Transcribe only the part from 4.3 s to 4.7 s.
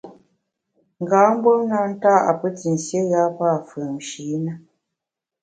na.